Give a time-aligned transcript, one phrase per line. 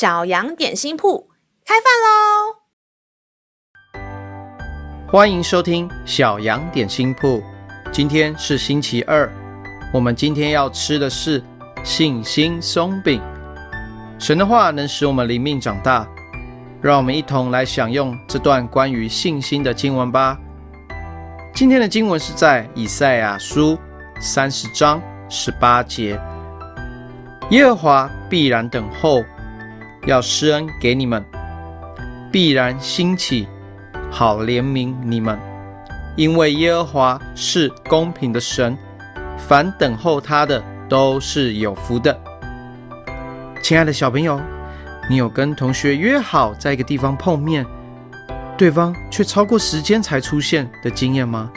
[0.00, 1.28] 小羊点心铺
[1.62, 2.56] 开饭喽！
[5.12, 7.42] 欢迎收听小羊点心铺。
[7.92, 9.30] 今天是星期二，
[9.92, 11.44] 我们今天要吃的是
[11.84, 13.20] 信心松饼。
[14.18, 16.08] 神的话能使我们灵命长大，
[16.80, 20.38] 让我们一同来享用这段关于信心的经文吧。
[21.54, 23.78] 今天的经文是在以赛亚书
[24.18, 24.98] 三十章
[25.28, 26.18] 十八节：
[27.50, 29.22] 耶和华必然等候。
[30.10, 31.24] 要施恩给你们，
[32.32, 33.46] 必然兴起，
[34.10, 35.38] 好怜悯你们，
[36.16, 38.76] 因为耶和华是公平的神，
[39.38, 42.20] 凡等候他的都是有福的。
[43.62, 44.40] 亲爱的小朋友，
[45.08, 47.64] 你有跟同学约好在一个地方碰面，
[48.58, 51.48] 对方却超过时间才出现的经验吗？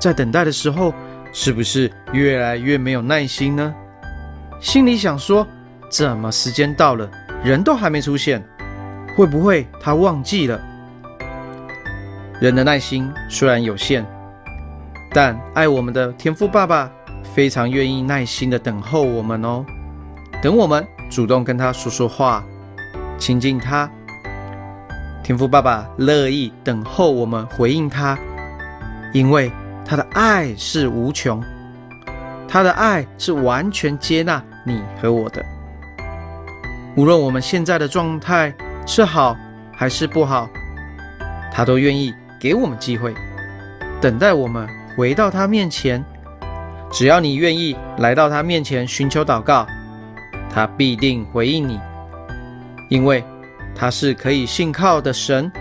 [0.00, 0.94] 在等待的时候，
[1.34, 3.74] 是不是越来越没有耐心呢？
[4.58, 5.46] 心里想说，
[5.90, 7.10] 怎么时间到了，
[7.46, 8.44] 人都还没出现？
[9.16, 10.60] 会不会他忘记了？
[12.40, 14.04] 人的耐心虽然有限，
[15.12, 16.90] 但爱我们的天父爸爸
[17.22, 19.64] 非常愿意耐心的等候我们哦。
[20.42, 22.44] 等我们主动跟他说说话，
[23.16, 23.88] 亲近他，
[25.22, 28.18] 天父爸爸乐意等候我们回应他，
[29.12, 29.52] 因为
[29.84, 31.40] 他的爱是无穷，
[32.48, 35.40] 他的爱是完全接纳你和我的。
[36.96, 38.54] 无论我们现在的状态
[38.86, 39.36] 是好
[39.76, 40.48] 还是不好，
[41.52, 43.14] 他都愿意给我们机会，
[44.00, 44.66] 等待我们
[44.96, 46.02] 回到他面前。
[46.90, 49.66] 只要你愿意来到他面前寻求祷告，
[50.48, 51.78] 他必定回应你，
[52.88, 53.22] 因为
[53.74, 55.52] 他是可以信靠的神，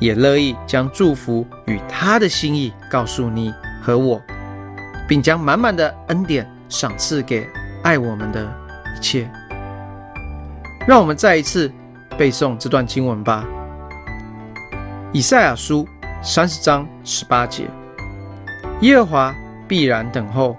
[0.00, 4.18] 也乐意将祝福与他的心意告诉你和我，
[5.06, 7.46] 并将满满的恩典赏赐给
[7.82, 8.50] 爱我们的
[8.96, 9.30] 一切。
[10.88, 11.70] 让我们再一次
[12.16, 13.44] 背诵这段经文吧，
[15.12, 15.86] 《以赛亚书》
[16.22, 17.68] 三十章十八节：
[18.80, 19.34] 耶和华
[19.68, 20.56] 必然等候，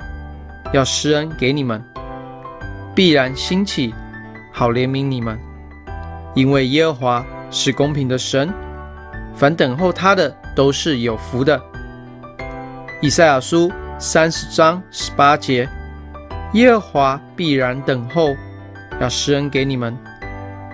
[0.72, 1.82] 要施恩给你们；
[2.94, 3.92] 必然兴起，
[4.54, 5.36] 好怜悯你们。
[6.36, 8.54] 因为耶和华是公平的神，
[9.34, 11.58] 凡等候他的都是有福的。
[13.02, 15.68] 《以赛亚书》三十章十八节：
[16.54, 18.36] 耶和华必然等候，
[19.02, 19.98] 要施恩给你们。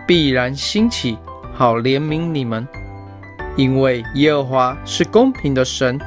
[0.07, 1.17] 必然兴起，
[1.53, 2.67] 好怜悯你们，
[3.55, 5.99] 因为耶和华是公平的神，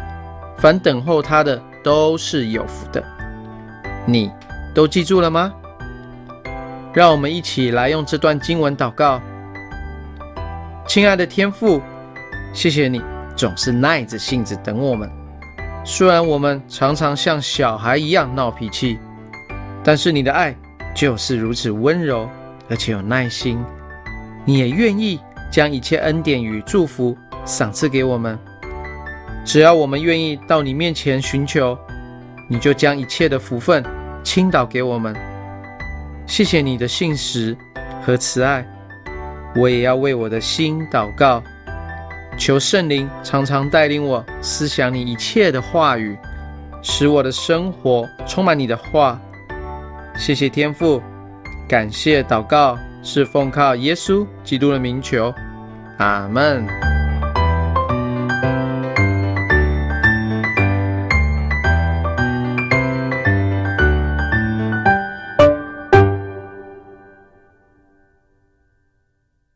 [0.56, 3.03] 凡等候他的都是有福的。
[4.06, 4.31] 你
[4.75, 5.53] 都记住了吗？
[6.92, 9.20] 让我们一起来用这段经文祷告。
[10.87, 11.82] 亲爱的天父，
[12.53, 13.03] 谢谢你
[13.37, 15.10] 总是耐着性子等我们，
[15.84, 18.98] 虽然我们常常像小孩一样闹脾气，
[19.82, 20.56] 但是你的爱
[20.94, 22.28] 就是如此温柔，
[22.70, 23.58] 而且有耐心。
[24.48, 25.20] 你也愿意
[25.50, 27.14] 将一切恩典与祝福
[27.44, 28.38] 赏赐给我们，
[29.44, 31.78] 只要我们愿意到你面前寻求，
[32.48, 33.84] 你就将一切的福分
[34.25, 35.14] 倾倒给我们。
[36.26, 37.54] 谢谢你的信实
[38.03, 38.66] 和慈爱，
[39.54, 41.42] 我也要为我的心祷告，
[42.38, 46.16] 求圣灵常常带领我思想你一切的话语，
[46.81, 49.20] 使我的生活充满你的话。
[50.16, 51.03] 谢谢天父，
[51.69, 52.78] 感谢祷告。
[53.03, 55.32] 是奉靠耶稣基督的名求，
[55.98, 56.88] 阿门。